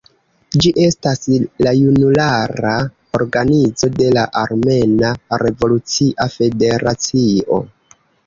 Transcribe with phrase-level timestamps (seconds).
[0.61, 1.19] Ĝi estas
[1.65, 2.71] la junulara
[3.19, 5.11] organizo de la Armena
[5.45, 7.63] Revolucia Federacio.